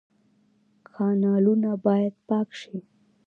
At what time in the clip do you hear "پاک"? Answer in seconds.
2.27-2.49